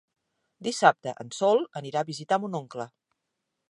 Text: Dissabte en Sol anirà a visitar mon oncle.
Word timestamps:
Dissabte 0.67 1.13
en 1.25 1.31
Sol 1.41 1.63
anirà 1.83 2.03
a 2.05 2.11
visitar 2.11 2.43
mon 2.47 2.63
oncle. 2.65 2.91